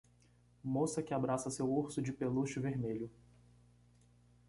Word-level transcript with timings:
Moça 0.63 1.03
que 1.03 1.13
abraça 1.13 1.51
seu 1.51 1.63
urso 1.69 2.01
de 2.01 2.11
peluche 2.11 2.57
vermelho. 2.59 3.07